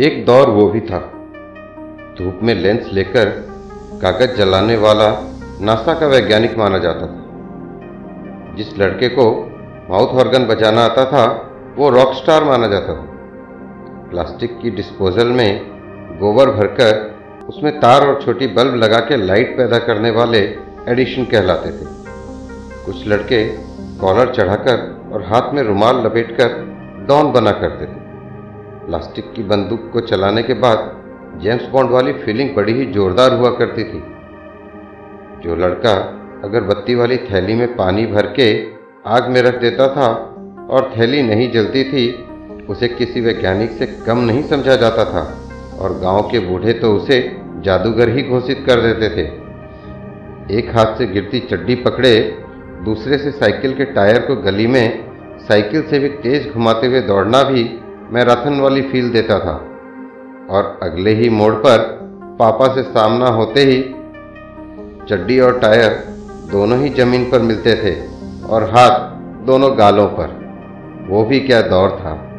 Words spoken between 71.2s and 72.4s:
भी क्या दौर था।